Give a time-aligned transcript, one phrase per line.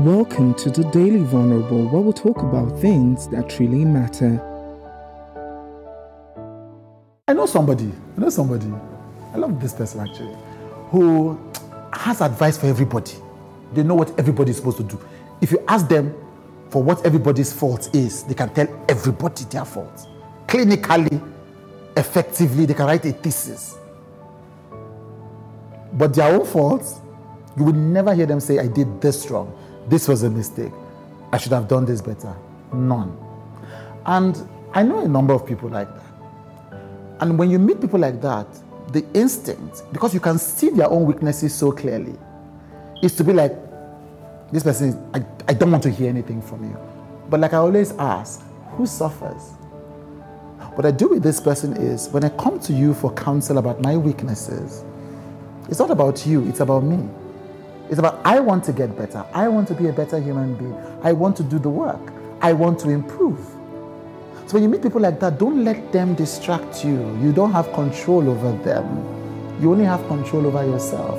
[0.00, 4.40] Welcome to the Daily Vulnerable, where we'll talk about things that really matter.
[7.28, 8.72] I know somebody, I know somebody,
[9.34, 10.34] I love this person actually,
[10.88, 11.38] who
[11.92, 13.12] has advice for everybody.
[13.74, 14.98] They know what everybody is supposed to do.
[15.42, 16.14] If you ask them
[16.70, 20.08] for what everybody's fault is, they can tell everybody their fault.
[20.46, 21.20] Clinically,
[21.94, 23.76] effectively, they can write a thesis.
[25.92, 27.02] But their own faults,
[27.54, 29.54] you will never hear them say, I did this wrong.
[29.90, 30.72] This was a mistake.
[31.32, 32.34] I should have done this better.
[32.72, 33.16] None.
[34.06, 36.80] And I know a number of people like that.
[37.20, 38.46] And when you meet people like that,
[38.92, 42.14] the instinct, because you can see their own weaknesses so clearly,
[43.02, 43.52] is to be like,
[44.52, 46.78] this person, is, I, I don't want to hear anything from you.
[47.28, 48.42] But like I always ask,
[48.76, 49.54] who suffers?
[50.74, 53.80] What I do with this person is when I come to you for counsel about
[53.80, 54.84] my weaknesses,
[55.68, 57.08] it's not about you, it's about me.
[57.90, 59.26] It's about I want to get better.
[59.34, 60.76] I want to be a better human being.
[61.02, 62.12] I want to do the work.
[62.40, 63.38] I want to improve.
[64.46, 66.98] So when you meet people like that, don't let them distract you.
[67.20, 68.86] You don't have control over them.
[69.60, 71.18] You only have control over yourself.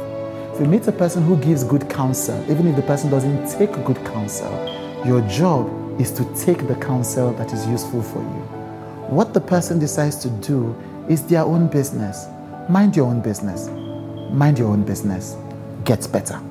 [0.53, 3.72] If you meet a person who gives good counsel, even if the person doesn't take
[3.83, 4.52] good counsel,
[5.06, 8.41] your job is to take the counsel that is useful for you.
[9.09, 10.73] What the person decides to do
[11.09, 12.28] is their own business.
[12.69, 13.67] Mind your own business.
[14.31, 15.35] Mind your own business.
[15.83, 16.41] Gets better.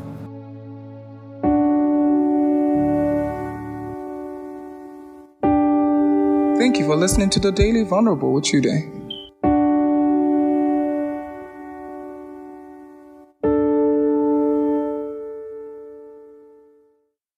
[6.60, 8.99] Thank you for listening to the Daily Vulnerable with Chude.